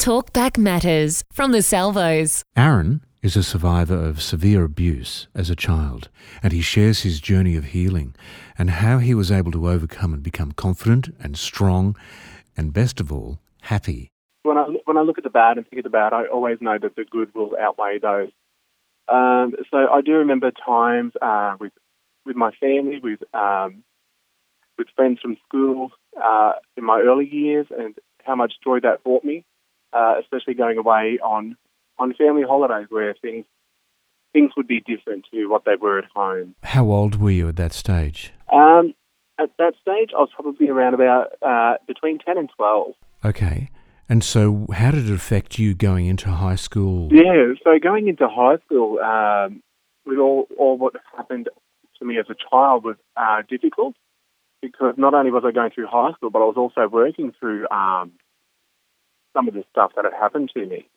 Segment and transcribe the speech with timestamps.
[0.00, 2.42] Talk Back Matters from the Salvos.
[2.56, 6.08] Aaron is a survivor of severe abuse as a child,
[6.42, 8.14] and he shares his journey of healing
[8.56, 11.94] and how he was able to overcome and become confident and strong,
[12.56, 14.08] and best of all, happy.
[14.42, 16.56] When I when I look at the bad and think of the bad, I always
[16.62, 18.30] know that the good will outweigh those.
[19.06, 21.72] Um, so I do remember times uh, with
[22.24, 23.84] with my family, with um,
[24.78, 27.94] with friends from school uh, in my early years, and
[28.24, 29.44] how much joy that brought me,
[29.92, 31.56] uh, especially going away on
[31.98, 33.44] on family holidays where things
[34.32, 36.54] things would be different to what they were at home.
[36.62, 38.32] How old were you at that stage?
[38.52, 38.94] Um,
[39.38, 42.94] at that stage, I was probably around about uh, between ten and twelve.
[43.24, 43.70] Okay.
[44.08, 47.08] And so, how did it affect you going into high school?
[47.12, 49.62] Yeah, so going into high school, um,
[50.04, 51.48] with all, all what happened
[52.00, 53.94] to me as a child was uh, difficult
[54.60, 57.68] because not only was I going through high school, but I was also working through
[57.68, 58.12] um,
[59.32, 60.88] some of the stuff that had happened to me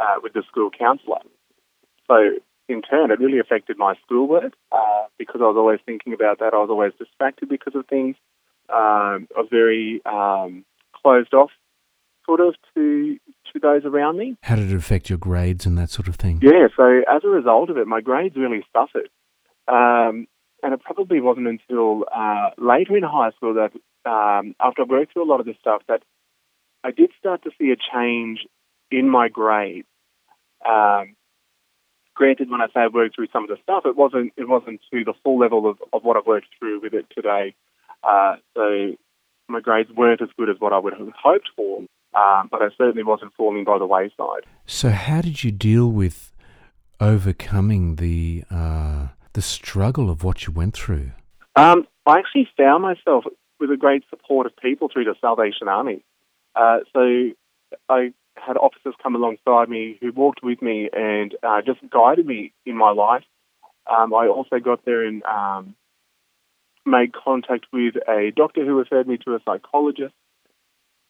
[0.00, 1.20] uh, with the school counsellor.
[2.06, 2.14] So
[2.68, 6.54] in turn, it really affected my schoolwork uh, because I was always thinking about that.
[6.54, 8.16] I was always distracted because of things.
[8.68, 10.64] Um, I was very um,
[11.02, 11.50] closed off,
[12.24, 13.18] sort of, to
[13.52, 14.36] to those around me.
[14.42, 16.40] How did it affect your grades and that sort of thing?
[16.42, 19.10] Yeah, so as a result of it, my grades really suffered.
[19.68, 20.26] Um,
[20.62, 23.72] and it probably wasn't until uh, later in high school that,
[24.08, 26.02] um, after I worked through a lot of this stuff, that
[26.84, 28.40] I did start to see a change
[28.90, 29.86] in my grades.
[30.68, 31.14] Um,
[32.14, 34.80] granted, when I say I worked through some of the stuff, it wasn't it wasn't
[34.92, 37.54] to the full level of, of what I've worked through with it today.
[38.02, 38.92] Uh, so
[39.48, 41.78] my grades weren't as good as what I would have hoped for,
[42.14, 44.44] um, but I certainly wasn't falling by the wayside.
[44.66, 46.32] So, how did you deal with
[47.00, 51.12] overcoming the uh, the struggle of what you went through?
[51.54, 53.24] Um, I actually found myself
[53.60, 56.02] with a great support of people through the Salvation Army.
[56.54, 57.30] Uh, so
[57.88, 62.52] I had officers come alongside me who walked with me and uh, just guided me
[62.66, 63.24] in my life.
[63.90, 65.74] Um, I also got there and um,
[66.86, 70.14] made contact with a doctor who referred me to a psychologist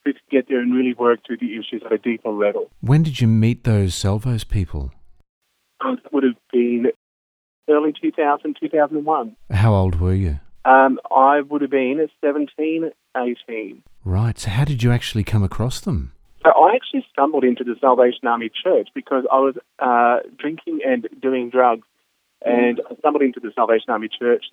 [0.05, 2.71] who could get there and really work through the issues at a deeper level.
[2.81, 4.93] When did you meet those Salvos people?
[5.85, 6.87] It would have been
[7.69, 9.37] early 2000, 2001.
[9.51, 10.41] How old were you?
[10.65, 13.83] Um, I would have been 17, 18.
[14.05, 14.39] Right.
[14.39, 16.13] So, how did you actually come across them?
[16.45, 21.09] So I actually stumbled into the Salvation Army Church because I was uh, drinking and
[21.21, 21.87] doing drugs,
[22.45, 24.45] and I stumbled into the Salvation Army Church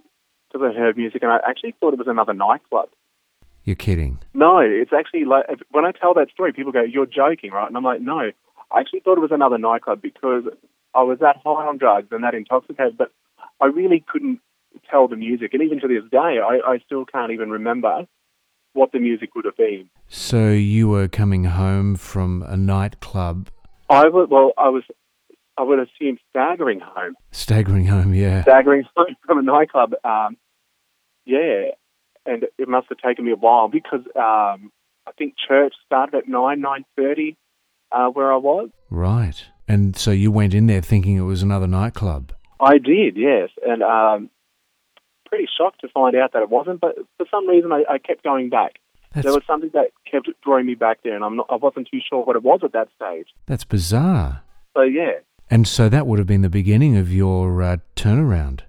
[0.52, 2.90] because I heard music, and I actually thought it was another nightclub.
[3.64, 4.20] You're kidding.
[4.34, 7.76] No, it's actually like when I tell that story, people go, "You're joking, right?" And
[7.76, 8.32] I'm like, "No,
[8.72, 10.44] I actually thought it was another nightclub because
[10.94, 13.12] I was that high on drugs and that intoxicated, but
[13.60, 14.42] I really couldn't
[14.90, 18.06] tell the music, and even to this day, I, I still can't even remember
[18.74, 19.90] what the music would have been.
[20.08, 23.50] So you were coming home from a nightclub,
[23.90, 24.84] I would, well, I was,
[25.58, 28.44] I would assume staggering home, staggering home, yeah.
[28.44, 29.94] staggering home from a nightclub.
[30.04, 30.38] Um,
[31.26, 31.72] yeah,
[32.26, 34.72] and it must have taken me a while because um,
[35.08, 37.36] I think church started at nine nine thirty,
[37.92, 38.70] uh, where I was.
[38.90, 39.44] Right.
[39.68, 42.34] And so you went in there thinking it was another nightclub.
[42.60, 44.30] I did, yes, and um,
[45.30, 46.82] pretty shocked to find out that it wasn't.
[46.82, 48.80] But for some reason, I, I kept going back.
[49.14, 51.88] That's, There was something that kept drawing me back there, and I'm not, I wasn't
[51.92, 53.28] too sure what it was at that stage.
[53.48, 54.42] that's bizarre.
[54.76, 55.14] So yeah,
[55.50, 58.62] And so that would have been the beginning of your uh, turnaround.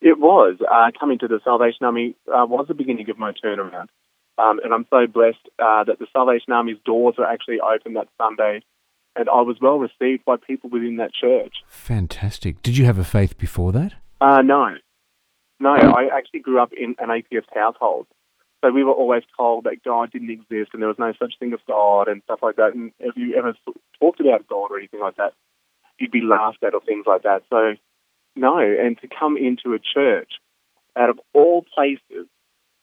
[0.00, 3.88] it was uh, coming to the Salvation Army uh, was the beginning of my turnaround,
[4.38, 8.08] um, and I'm so blessed uh, that the Salvation Army's doors were actually open that
[8.18, 8.62] Sunday,
[9.14, 11.54] and I was well received by people within that church.
[11.68, 12.60] Fantastic.
[12.62, 13.92] Did you have a faith before that?
[14.20, 14.74] Uh, no,
[15.60, 18.06] no, I actually grew up in an atheist household.
[18.62, 21.52] So we were always told that God didn't exist and there was no such thing
[21.52, 22.74] as God and stuff like that.
[22.74, 23.54] And if you ever
[24.00, 25.32] talked about God or anything like that,
[25.98, 27.42] you'd be laughed at or things like that.
[27.48, 27.74] So,
[28.36, 28.58] no.
[28.58, 30.32] And to come into a church
[30.96, 32.26] out of all places,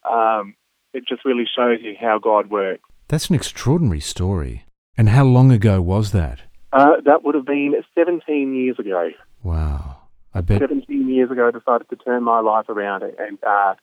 [0.09, 0.55] um,
[0.94, 2.81] it just really shows you how God works.
[3.07, 4.65] That's an extraordinary story.
[4.97, 6.41] And how long ago was that?
[6.74, 9.09] Uh, that would have been 17 years ago.
[9.44, 9.96] Wow.
[10.38, 13.74] I bet 17 years ago, I decided to turn my life around and uh,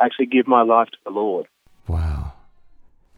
[0.00, 1.46] actually give my life to the Lord.
[1.88, 2.32] Wow.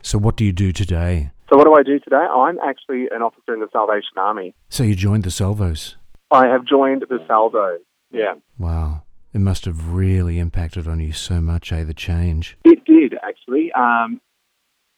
[0.03, 1.31] So what do you do today?
[1.51, 2.17] So what do I do today?
[2.17, 4.55] I'm actually an officer in the Salvation Army.
[4.69, 5.97] So you joined the Salvos.
[6.31, 9.03] I have joined the Salvos, Yeah, Wow.
[9.33, 12.57] It must have really impacted on you so much, eh, the change.
[12.65, 13.71] it did actually.
[13.73, 14.21] Um,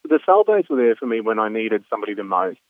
[0.05, 2.61] the Salvos were there for me when I needed somebody the most.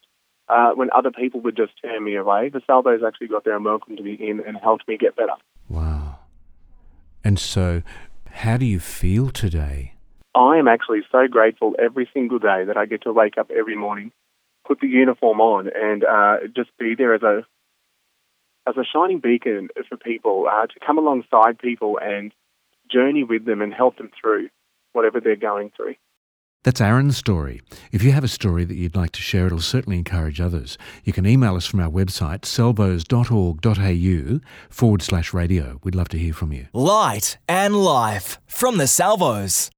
[0.49, 3.65] Uh, when other people would just turn me away, the Salvos actually got there and
[3.65, 5.35] welcomed me in and helped me get better.
[5.69, 6.21] Wow.
[7.23, 7.83] And so,
[8.31, 9.95] how do you feel today?
[10.35, 13.77] I am actually so grateful every single day that I get to wake up every
[13.77, 14.13] morning
[14.69, 17.45] put the uniform on and uh, just be there as a
[18.69, 22.33] as a shining beacon for people uh, to come alongside people and
[22.93, 24.51] journey with them and help them through
[24.93, 25.95] whatever they're going through.
[26.65, 27.63] That's Aaron's story.
[27.93, 30.77] If you have a story that you'd like to share, it'll certainly encourage others.
[31.05, 35.79] You can email us from our website, salvos.org.au forward slash radio.
[35.85, 36.67] We'd love to hear from you.
[36.73, 39.71] Light and life from the Salvos.